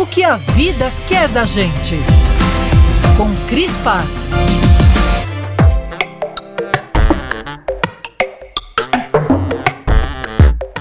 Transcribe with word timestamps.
O 0.00 0.06
que 0.06 0.24
a 0.24 0.36
vida 0.36 0.90
quer 1.06 1.28
da 1.28 1.44
gente. 1.44 1.94
Com 3.18 3.46
Cris 3.46 3.76
Paz. 3.80 4.30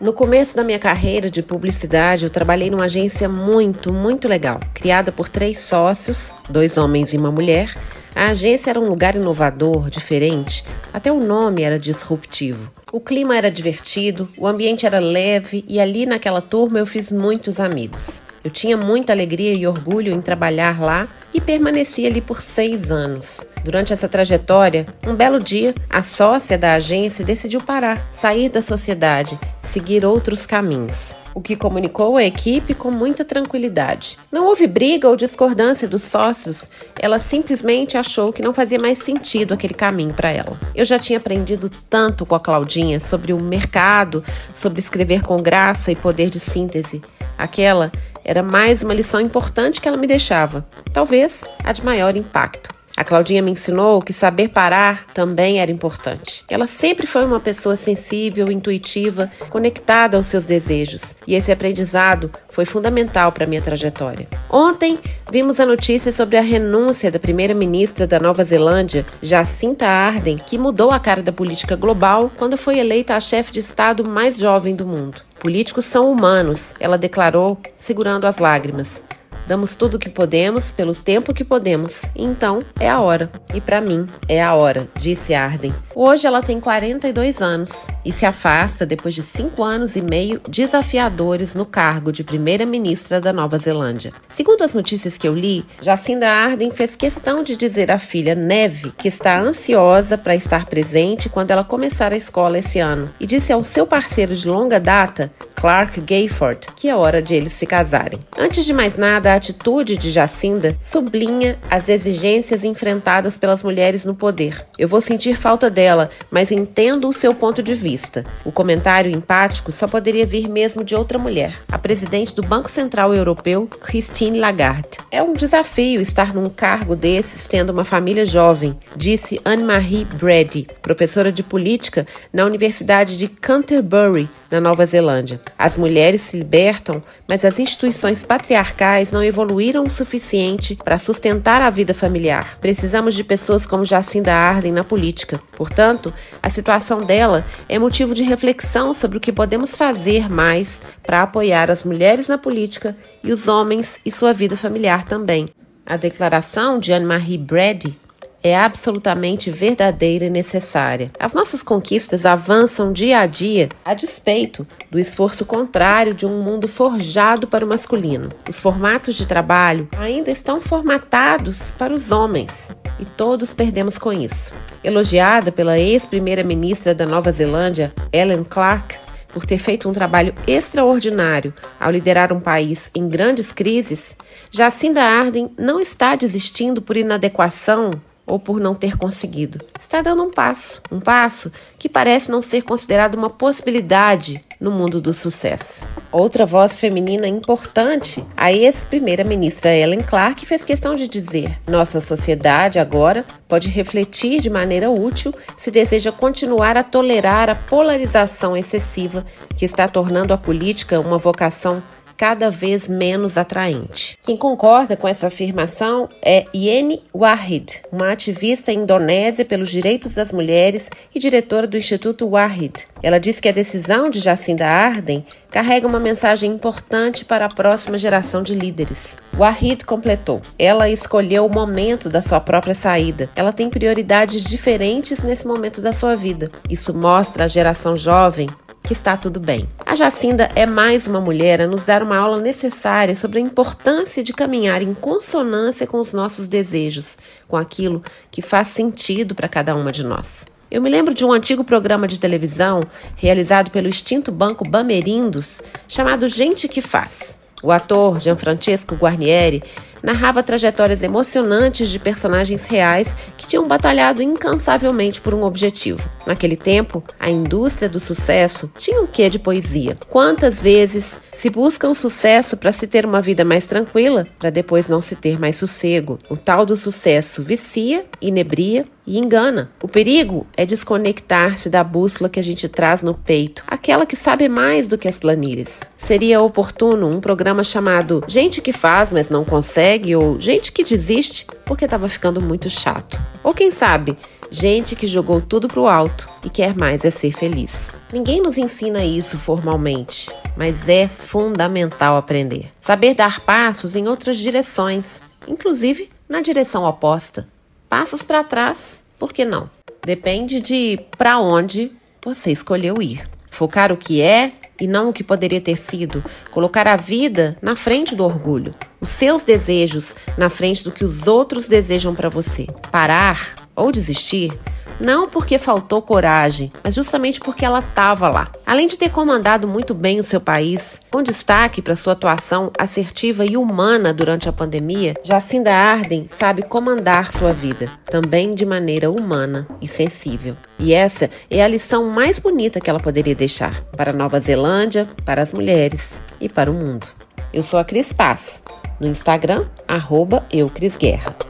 No 0.00 0.12
começo 0.12 0.54
da 0.54 0.62
minha 0.62 0.78
carreira 0.78 1.28
de 1.28 1.42
publicidade, 1.42 2.22
eu 2.22 2.30
trabalhei 2.30 2.70
numa 2.70 2.84
agência 2.84 3.28
muito, 3.28 3.92
muito 3.92 4.28
legal, 4.28 4.60
criada 4.72 5.10
por 5.10 5.28
três 5.28 5.58
sócios, 5.58 6.32
dois 6.48 6.78
homens 6.78 7.12
e 7.12 7.16
uma 7.16 7.32
mulher. 7.32 7.74
A 8.14 8.26
agência 8.26 8.70
era 8.70 8.78
um 8.78 8.88
lugar 8.88 9.16
inovador, 9.16 9.90
diferente, 9.90 10.64
até 10.92 11.10
o 11.10 11.18
nome 11.18 11.64
era 11.64 11.80
disruptivo. 11.80 12.70
O 12.92 13.00
clima 13.00 13.36
era 13.36 13.50
divertido, 13.50 14.28
o 14.38 14.46
ambiente 14.46 14.86
era 14.86 15.00
leve 15.00 15.64
e 15.66 15.80
ali 15.80 16.06
naquela 16.06 16.40
turma 16.40 16.78
eu 16.78 16.86
fiz 16.86 17.10
muitos 17.10 17.58
amigos. 17.58 18.22
Eu 18.42 18.50
tinha 18.50 18.76
muita 18.76 19.12
alegria 19.12 19.52
e 19.52 19.66
orgulho 19.66 20.12
em 20.12 20.20
trabalhar 20.20 20.80
lá 20.80 21.08
e 21.32 21.40
permaneci 21.40 22.06
ali 22.06 22.20
por 22.20 22.40
seis 22.40 22.90
anos. 22.90 23.46
Durante 23.62 23.92
essa 23.92 24.08
trajetória, 24.08 24.86
um 25.06 25.14
belo 25.14 25.38
dia, 25.38 25.74
a 25.88 26.02
sócia 26.02 26.56
da 26.56 26.74
agência 26.74 27.24
decidiu 27.24 27.60
parar, 27.60 28.08
sair 28.10 28.48
da 28.48 28.62
sociedade, 28.62 29.38
seguir 29.60 30.04
outros 30.04 30.46
caminhos 30.46 31.16
o 31.34 31.40
que 31.40 31.56
comunicou 31.56 32.16
à 32.16 32.24
equipe 32.24 32.74
com 32.74 32.90
muita 32.90 33.24
tranquilidade. 33.24 34.18
Não 34.30 34.46
houve 34.46 34.66
briga 34.66 35.08
ou 35.08 35.16
discordância 35.16 35.86
dos 35.86 36.02
sócios, 36.02 36.70
ela 36.98 37.18
simplesmente 37.18 37.96
achou 37.96 38.32
que 38.32 38.42
não 38.42 38.54
fazia 38.54 38.78
mais 38.78 38.98
sentido 38.98 39.54
aquele 39.54 39.74
caminho 39.74 40.14
para 40.14 40.30
ela. 40.30 40.58
Eu 40.74 40.84
já 40.84 40.98
tinha 40.98 41.18
aprendido 41.18 41.70
tanto 41.88 42.26
com 42.26 42.34
a 42.34 42.40
Claudinha 42.40 43.00
sobre 43.00 43.32
o 43.32 43.40
mercado, 43.40 44.24
sobre 44.52 44.80
escrever 44.80 45.22
com 45.22 45.36
graça 45.36 45.92
e 45.92 45.96
poder 45.96 46.30
de 46.30 46.40
síntese. 46.40 47.02
Aquela 47.38 47.90
era 48.24 48.42
mais 48.42 48.82
uma 48.82 48.94
lição 48.94 49.20
importante 49.20 49.80
que 49.80 49.88
ela 49.88 49.96
me 49.96 50.06
deixava, 50.06 50.66
talvez 50.92 51.44
a 51.64 51.72
de 51.72 51.84
maior 51.84 52.16
impacto. 52.16 52.79
A 53.00 53.04
Claudinha 53.04 53.40
me 53.40 53.50
ensinou 53.50 54.02
que 54.02 54.12
saber 54.12 54.48
parar 54.48 55.06
também 55.14 55.58
era 55.58 55.72
importante. 55.72 56.44
Ela 56.50 56.66
sempre 56.66 57.06
foi 57.06 57.24
uma 57.24 57.40
pessoa 57.40 57.74
sensível, 57.74 58.52
intuitiva, 58.52 59.30
conectada 59.48 60.18
aos 60.18 60.26
seus 60.26 60.44
desejos, 60.44 61.16
e 61.26 61.34
esse 61.34 61.50
aprendizado 61.50 62.30
foi 62.50 62.66
fundamental 62.66 63.32
para 63.32 63.46
minha 63.46 63.62
trajetória. 63.62 64.28
Ontem 64.50 64.98
vimos 65.32 65.58
a 65.60 65.64
notícia 65.64 66.12
sobre 66.12 66.36
a 66.36 66.42
renúncia 66.42 67.10
da 67.10 67.18
primeira-ministra 67.18 68.06
da 68.06 68.20
Nova 68.20 68.44
Zelândia, 68.44 69.06
Jacinta 69.22 69.86
Ardern, 69.86 70.42
que 70.46 70.58
mudou 70.58 70.90
a 70.90 71.00
cara 71.00 71.22
da 71.22 71.32
política 71.32 71.76
global 71.76 72.30
quando 72.36 72.58
foi 72.58 72.78
eleita 72.78 73.16
a 73.16 73.20
chefe 73.20 73.50
de 73.50 73.60
estado 73.60 74.04
mais 74.04 74.36
jovem 74.36 74.76
do 74.76 74.84
mundo. 74.84 75.22
Políticos 75.38 75.86
são 75.86 76.12
humanos, 76.12 76.74
ela 76.78 76.98
declarou, 76.98 77.58
segurando 77.74 78.26
as 78.26 78.36
lágrimas. 78.36 79.02
Damos 79.50 79.74
tudo 79.74 79.96
o 79.96 79.98
que 79.98 80.08
podemos 80.08 80.70
pelo 80.70 80.94
tempo 80.94 81.34
que 81.34 81.42
podemos. 81.42 82.04
Então 82.14 82.62
é 82.78 82.88
a 82.88 83.00
hora. 83.00 83.28
E 83.52 83.60
para 83.60 83.80
mim 83.80 84.06
é 84.28 84.40
a 84.40 84.54
hora, 84.54 84.88
disse 84.94 85.34
Arden. 85.34 85.74
Hoje 85.92 86.24
ela 86.24 86.40
tem 86.40 86.60
42 86.60 87.42
anos 87.42 87.88
e 88.04 88.12
se 88.12 88.24
afasta 88.24 88.86
depois 88.86 89.12
de 89.12 89.24
cinco 89.24 89.64
anos 89.64 89.96
e 89.96 90.02
meio 90.02 90.40
desafiadores 90.48 91.56
no 91.56 91.66
cargo 91.66 92.12
de 92.12 92.22
primeira-ministra 92.22 93.20
da 93.20 93.32
Nova 93.32 93.58
Zelândia. 93.58 94.12
Segundo 94.28 94.62
as 94.62 94.72
notícias 94.72 95.18
que 95.18 95.26
eu 95.26 95.34
li, 95.34 95.66
Jacinda 95.82 96.30
Arden 96.30 96.70
fez 96.70 96.94
questão 96.94 97.42
de 97.42 97.56
dizer 97.56 97.90
à 97.90 97.98
filha 97.98 98.36
Neve 98.36 98.92
que 98.96 99.08
está 99.08 99.36
ansiosa 99.36 100.16
para 100.16 100.36
estar 100.36 100.66
presente 100.66 101.28
quando 101.28 101.50
ela 101.50 101.64
começar 101.64 102.12
a 102.12 102.16
escola 102.16 102.60
esse 102.60 102.78
ano 102.78 103.12
e 103.18 103.26
disse 103.26 103.52
ao 103.52 103.64
seu 103.64 103.84
parceiro 103.84 104.36
de 104.36 104.46
longa 104.46 104.78
data, 104.78 105.28
Clark 105.56 106.00
Gayford, 106.00 106.68
que 106.76 106.88
é 106.88 106.94
hora 106.94 107.20
de 107.20 107.34
eles 107.34 107.52
se 107.52 107.66
casarem. 107.66 108.20
Antes 108.38 108.64
de 108.64 108.72
mais 108.72 108.96
nada, 108.96 109.34
a 109.34 109.39
atitude 109.40 109.96
de 109.96 110.10
Jacinda 110.10 110.76
sublinha 110.78 111.58
as 111.70 111.88
exigências 111.88 112.62
enfrentadas 112.62 113.38
pelas 113.38 113.62
mulheres 113.62 114.04
no 114.04 114.14
poder. 114.14 114.66
Eu 114.78 114.86
vou 114.86 115.00
sentir 115.00 115.34
falta 115.34 115.70
dela, 115.70 116.10
mas 116.30 116.52
entendo 116.52 117.08
o 117.08 117.12
seu 117.12 117.34
ponto 117.34 117.62
de 117.62 117.74
vista. 117.74 118.24
O 118.44 118.52
comentário 118.52 119.10
empático 119.10 119.72
só 119.72 119.88
poderia 119.88 120.26
vir 120.26 120.46
mesmo 120.46 120.84
de 120.84 120.94
outra 120.94 121.18
mulher, 121.18 121.58
a 121.72 121.78
presidente 121.78 122.36
do 122.36 122.42
Banco 122.42 122.70
Central 122.70 123.14
Europeu, 123.14 123.66
Christine 123.66 124.38
Lagarde. 124.38 124.98
É 125.10 125.22
um 125.22 125.32
desafio 125.32 126.02
estar 126.02 126.34
num 126.34 126.46
cargo 126.46 126.94
desses 126.94 127.46
tendo 127.46 127.70
uma 127.70 127.84
família 127.84 128.26
jovem, 128.26 128.78
disse 128.94 129.40
Anne-Marie 129.42 130.04
Brady, 130.04 130.68
professora 130.82 131.32
de 131.32 131.42
política 131.42 132.06
na 132.30 132.44
Universidade 132.44 133.16
de 133.16 133.26
Canterbury, 133.26 134.28
na 134.50 134.60
Nova 134.60 134.84
Zelândia. 134.84 135.40
As 135.56 135.78
mulheres 135.78 136.20
se 136.20 136.36
libertam, 136.36 137.02
mas 137.26 137.44
as 137.44 137.58
instituições 137.58 138.22
patriarcais 138.24 139.12
não 139.12 139.22
evoluíram 139.30 139.84
o 139.84 139.90
suficiente 139.90 140.76
para 140.76 140.98
sustentar 140.98 141.62
a 141.62 141.70
vida 141.70 141.94
familiar. 141.94 142.58
Precisamos 142.60 143.14
de 143.14 143.24
pessoas 143.24 143.64
como 143.64 143.84
Jacinda 143.84 144.34
Arden 144.34 144.72
na 144.72 144.84
política. 144.84 145.40
Portanto, 145.56 146.12
a 146.42 146.50
situação 146.50 147.00
dela 147.00 147.44
é 147.68 147.78
motivo 147.78 148.14
de 148.14 148.22
reflexão 148.22 148.92
sobre 148.92 149.16
o 149.16 149.20
que 149.20 149.32
podemos 149.32 149.74
fazer 149.74 150.28
mais 150.28 150.82
para 151.02 151.22
apoiar 151.22 151.70
as 151.70 151.82
mulheres 151.84 152.28
na 152.28 152.36
política 152.36 152.96
e 153.24 153.32
os 153.32 153.48
homens 153.48 154.00
e 154.04 154.12
sua 154.12 154.32
vida 154.32 154.56
familiar 154.56 155.04
também. 155.04 155.48
A 155.86 155.96
declaração 155.96 156.78
de 156.78 156.92
Anne-Marie 156.92 157.38
Brady 157.38 157.98
é 158.42 158.56
absolutamente 158.56 159.50
verdadeira 159.50 160.24
e 160.24 160.30
necessária. 160.30 161.10
As 161.18 161.34
nossas 161.34 161.62
conquistas 161.62 162.24
avançam 162.24 162.92
dia 162.92 163.20
a 163.20 163.26
dia 163.26 163.68
a 163.84 163.94
despeito 163.94 164.66
do 164.90 164.98
esforço 164.98 165.44
contrário 165.44 166.14
de 166.14 166.26
um 166.26 166.42
mundo 166.42 166.66
forjado 166.66 167.46
para 167.46 167.64
o 167.64 167.68
masculino. 167.68 168.30
Os 168.48 168.60
formatos 168.60 169.14
de 169.14 169.26
trabalho 169.26 169.88
ainda 169.98 170.30
estão 170.30 170.60
formatados 170.60 171.70
para 171.72 171.92
os 171.92 172.10
homens 172.10 172.74
e 172.98 173.04
todos 173.04 173.52
perdemos 173.52 173.98
com 173.98 174.12
isso. 174.12 174.54
Elogiada 174.82 175.52
pela 175.52 175.78
ex-primeira-ministra 175.78 176.94
da 176.94 177.06
Nova 177.06 177.30
Zelândia, 177.30 177.92
Ellen 178.12 178.44
Clark, 178.44 178.96
por 179.32 179.46
ter 179.46 179.58
feito 179.58 179.88
um 179.88 179.92
trabalho 179.92 180.34
extraordinário 180.46 181.54
ao 181.78 181.90
liderar 181.90 182.32
um 182.32 182.40
país 182.40 182.90
em 182.94 183.08
grandes 183.08 183.52
crises, 183.52 184.16
Jacinda 184.50 185.02
Arden 185.02 185.50
não 185.56 185.80
está 185.80 186.16
desistindo 186.16 186.82
por 186.82 186.96
inadequação 186.96 187.92
ou 188.30 188.38
por 188.38 188.60
não 188.60 188.74
ter 188.74 188.96
conseguido. 188.96 189.60
Está 189.78 190.00
dando 190.00 190.22
um 190.22 190.30
passo, 190.30 190.80
um 190.90 191.00
passo 191.00 191.50
que 191.76 191.88
parece 191.88 192.30
não 192.30 192.40
ser 192.40 192.62
considerado 192.62 193.16
uma 193.16 193.28
possibilidade 193.28 194.40
no 194.60 194.70
mundo 194.70 195.00
do 195.00 195.12
sucesso. 195.12 195.82
Outra 196.12 196.46
voz 196.46 196.76
feminina 196.76 197.26
importante, 197.26 198.24
a 198.36 198.52
ex-primeira-ministra 198.52 199.74
Ellen 199.74 200.00
Clark, 200.00 200.46
fez 200.46 200.62
questão 200.62 200.94
de 200.94 201.08
dizer: 201.08 201.58
nossa 201.66 201.98
sociedade 201.98 202.78
agora 202.78 203.24
pode 203.48 203.68
refletir 203.68 204.40
de 204.40 204.48
maneira 204.48 204.90
útil 204.90 205.34
se 205.56 205.70
deseja 205.70 206.12
continuar 206.12 206.76
a 206.76 206.84
tolerar 206.84 207.50
a 207.50 207.54
polarização 207.54 208.56
excessiva 208.56 209.26
que 209.56 209.64
está 209.64 209.88
tornando 209.88 210.32
a 210.32 210.38
política 210.38 211.00
uma 211.00 211.18
vocação 211.18 211.82
cada 212.20 212.50
vez 212.50 212.86
menos 212.86 213.38
atraente. 213.38 214.18
Quem 214.20 214.36
concorda 214.36 214.94
com 214.94 215.08
essa 215.08 215.28
afirmação 215.28 216.06
é 216.22 216.44
Yeni 216.54 217.02
Wahid, 217.14 217.80
uma 217.90 218.12
ativista 218.12 218.70
indonésia 218.70 219.42
pelos 219.42 219.70
direitos 219.70 220.12
das 220.12 220.30
mulheres 220.30 220.90
e 221.14 221.18
diretora 221.18 221.66
do 221.66 221.78
Instituto 221.78 222.28
Wahid. 222.28 222.86
Ela 223.02 223.18
diz 223.18 223.40
que 223.40 223.48
a 223.48 223.52
decisão 223.52 224.10
de 224.10 224.20
Jacinda 224.20 224.66
Arden 224.66 225.24
carrega 225.50 225.88
uma 225.88 225.98
mensagem 225.98 226.52
importante 226.52 227.24
para 227.24 227.46
a 227.46 227.48
próxima 227.48 227.96
geração 227.96 228.42
de 228.42 228.54
líderes. 228.54 229.16
Wahid 229.34 229.86
completou: 229.86 230.42
ela 230.58 230.90
escolheu 230.90 231.46
o 231.46 231.50
momento 231.50 232.10
da 232.10 232.20
sua 232.20 232.38
própria 232.38 232.74
saída. 232.74 233.30
Ela 233.34 233.50
tem 233.50 233.70
prioridades 233.70 234.44
diferentes 234.44 235.24
nesse 235.24 235.46
momento 235.46 235.80
da 235.80 235.90
sua 235.90 236.14
vida. 236.16 236.50
Isso 236.68 236.92
mostra 236.92 237.44
a 237.44 237.48
geração 237.48 237.96
jovem 237.96 238.46
que 238.90 238.94
está 238.94 239.16
tudo 239.16 239.38
bem. 239.38 239.68
A 239.86 239.94
Jacinda 239.94 240.50
é 240.56 240.66
mais 240.66 241.06
uma 241.06 241.20
mulher 241.20 241.62
a 241.62 241.68
nos 241.68 241.84
dar 241.84 242.02
uma 242.02 242.16
aula 242.16 242.40
necessária 242.40 243.14
sobre 243.14 243.38
a 243.38 243.40
importância 243.40 244.20
de 244.20 244.32
caminhar 244.32 244.82
em 244.82 244.92
consonância 244.92 245.86
com 245.86 246.00
os 246.00 246.12
nossos 246.12 246.48
desejos, 246.48 247.16
com 247.46 247.56
aquilo 247.56 248.02
que 248.32 248.42
faz 248.42 248.66
sentido 248.66 249.32
para 249.32 249.48
cada 249.48 249.76
uma 249.76 249.92
de 249.92 250.02
nós. 250.02 250.46
Eu 250.68 250.82
me 250.82 250.90
lembro 250.90 251.14
de 251.14 251.24
um 251.24 251.30
antigo 251.30 251.62
programa 251.62 252.08
de 252.08 252.18
televisão 252.18 252.82
realizado 253.14 253.70
pelo 253.70 253.86
extinto 253.86 254.32
banco 254.32 254.68
Bamerindos, 254.68 255.62
chamado 255.86 256.26
Gente 256.26 256.66
que 256.66 256.80
Faz. 256.80 257.38
O 257.62 257.70
ator 257.70 258.18
Gianfrancesco 258.18 258.96
Guarnieri 258.96 259.62
narrava 260.02 260.42
trajetórias 260.42 261.02
emocionantes 261.02 261.88
de 261.88 261.98
personagens 261.98 262.64
reais 262.64 263.14
que 263.36 263.46
tinham 263.46 263.66
batalhado 263.66 264.22
incansavelmente 264.22 265.20
por 265.20 265.34
um 265.34 265.42
objetivo. 265.42 266.00
Naquele 266.26 266.56
tempo, 266.56 267.02
a 267.18 267.30
indústria 267.30 267.88
do 267.88 268.00
sucesso 268.00 268.70
tinha 268.76 269.00
um 269.00 269.06
quê 269.06 269.28
de 269.28 269.38
poesia. 269.38 269.96
Quantas 270.08 270.60
vezes 270.60 271.20
se 271.32 271.50
busca 271.50 271.88
o 271.88 271.94
sucesso 271.94 272.56
para 272.56 272.72
se 272.72 272.86
ter 272.86 273.04
uma 273.04 273.20
vida 273.20 273.44
mais 273.44 273.66
tranquila, 273.66 274.26
para 274.38 274.50
depois 274.50 274.88
não 274.88 275.00
se 275.00 275.16
ter 275.16 275.38
mais 275.38 275.56
sossego? 275.56 276.18
O 276.28 276.36
tal 276.36 276.64
do 276.64 276.76
sucesso 276.76 277.42
vicia, 277.42 278.04
inebria 278.20 278.84
e 279.06 279.18
engana. 279.18 279.72
O 279.82 279.88
perigo 279.88 280.46
é 280.56 280.64
desconectar-se 280.64 281.68
da 281.68 281.82
bússola 281.82 282.30
que 282.30 282.38
a 282.38 282.42
gente 282.42 282.68
traz 282.68 283.02
no 283.02 283.12
peito, 283.12 283.64
aquela 283.66 284.06
que 284.06 284.14
sabe 284.14 284.48
mais 284.48 284.86
do 284.86 284.96
que 284.96 285.08
as 285.08 285.18
planilhas. 285.18 285.82
Seria 285.98 286.40
oportuno 286.40 287.08
um 287.08 287.20
programa 287.20 287.64
chamado 287.64 288.22
Gente 288.28 288.62
que 288.62 288.72
faz, 288.72 289.10
mas 289.10 289.28
não 289.28 289.44
consegue, 289.44 289.89
ou 290.16 290.38
Gente 290.38 290.72
que 290.72 290.84
desiste 290.84 291.46
porque 291.64 291.84
estava 291.84 292.08
ficando 292.08 292.40
muito 292.40 292.70
chato. 292.70 293.20
Ou 293.42 293.52
quem 293.52 293.70
sabe, 293.70 294.16
gente 294.50 294.94
que 294.94 295.06
jogou 295.06 295.40
tudo 295.40 295.68
pro 295.68 295.88
alto 295.88 296.28
e 296.44 296.50
quer 296.50 296.76
mais 296.76 297.04
é 297.04 297.10
ser 297.10 297.32
feliz. 297.32 297.92
Ninguém 298.12 298.40
nos 298.40 298.56
ensina 298.58 299.04
isso 299.04 299.36
formalmente, 299.36 300.30
mas 300.56 300.88
é 300.88 301.08
fundamental 301.08 302.16
aprender. 302.16 302.70
Saber 302.80 303.14
dar 303.14 303.40
passos 303.40 303.96
em 303.96 304.06
outras 304.06 304.36
direções, 304.36 305.22
inclusive 305.48 306.08
na 306.28 306.40
direção 306.40 306.84
oposta 306.84 307.48
passos 307.90 308.22
para 308.22 308.44
trás, 308.44 309.02
por 309.18 309.32
que 309.32 309.44
não? 309.44 309.68
Depende 310.06 310.60
de 310.60 311.00
para 311.18 311.40
onde 311.40 311.90
você 312.24 312.52
escolheu 312.52 313.02
ir. 313.02 313.28
Focar 313.50 313.92
o 313.92 313.96
que 313.96 314.20
é 314.22 314.52
e 314.80 314.86
não 314.86 315.10
o 315.10 315.12
que 315.12 315.22
poderia 315.22 315.60
ter 315.60 315.76
sido. 315.76 316.24
Colocar 316.50 316.88
a 316.88 316.96
vida 316.96 317.56
na 317.60 317.76
frente 317.76 318.14
do 318.14 318.24
orgulho. 318.24 318.74
Os 319.00 319.10
seus 319.10 319.44
desejos 319.44 320.14
na 320.38 320.48
frente 320.48 320.84
do 320.84 320.92
que 320.92 321.04
os 321.04 321.26
outros 321.26 321.68
desejam 321.68 322.14
para 322.14 322.28
você. 322.28 322.66
Parar 322.90 323.54
ou 323.80 323.90
desistir 323.90 324.52
não 325.00 325.28
porque 325.28 325.58
faltou 325.58 326.02
coragem, 326.02 326.70
mas 326.84 326.94
justamente 326.94 327.40
porque 327.40 327.64
ela 327.64 327.78
estava 327.78 328.28
lá. 328.28 328.52
Além 328.66 328.86
de 328.86 328.98
ter 328.98 329.10
comandado 329.10 329.66
muito 329.66 329.94
bem 329.94 330.20
o 330.20 330.24
seu 330.24 330.40
país, 330.40 331.00
com 331.10 331.22
destaque 331.22 331.80
para 331.80 331.96
sua 331.96 332.12
atuação 332.12 332.70
assertiva 332.78 333.44
e 333.44 333.56
humana 333.56 334.12
durante 334.12 334.48
a 334.48 334.52
pandemia, 334.52 335.14
Jacinda 335.24 335.72
Arden 335.72 336.26
sabe 336.28 336.62
comandar 336.62 337.32
sua 337.32 337.52
vida, 337.52 337.90
também 338.04 338.54
de 338.54 338.66
maneira 338.66 339.10
humana 339.10 339.66
e 339.80 339.88
sensível. 339.88 340.54
E 340.78 340.92
essa 340.92 341.30
é 341.50 341.62
a 341.62 341.68
lição 341.68 342.10
mais 342.10 342.38
bonita 342.38 342.80
que 342.80 342.90
ela 342.90 343.00
poderia 343.00 343.34
deixar 343.34 343.82
para 343.96 344.12
Nova 344.12 344.38
Zelândia, 344.38 345.08
para 345.24 345.42
as 345.42 345.52
mulheres 345.52 346.22
e 346.40 346.48
para 346.48 346.70
o 346.70 346.74
mundo. 346.74 347.06
Eu 347.52 347.62
sou 347.62 347.80
a 347.80 347.84
Cris 347.84 348.12
Paz, 348.12 348.62
no 349.00 349.08
Instagram, 349.08 349.66
arroba 349.88 350.46
eucrisguerra. 350.52 351.49